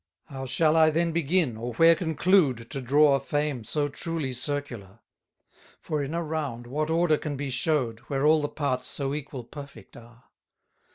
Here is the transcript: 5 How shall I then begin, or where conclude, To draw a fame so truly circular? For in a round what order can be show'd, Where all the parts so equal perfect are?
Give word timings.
5 0.29 0.35
How 0.35 0.45
shall 0.47 0.75
I 0.75 0.89
then 0.89 1.11
begin, 1.11 1.55
or 1.55 1.73
where 1.75 1.93
conclude, 1.93 2.71
To 2.71 2.81
draw 2.81 3.13
a 3.13 3.19
fame 3.19 3.63
so 3.63 3.87
truly 3.87 4.33
circular? 4.33 4.97
For 5.79 6.01
in 6.03 6.15
a 6.15 6.23
round 6.23 6.65
what 6.65 6.89
order 6.89 7.19
can 7.19 7.37
be 7.37 7.51
show'd, 7.51 7.99
Where 8.07 8.25
all 8.25 8.41
the 8.41 8.49
parts 8.49 8.87
so 8.87 9.13
equal 9.13 9.43
perfect 9.43 9.95
are? 9.95 10.23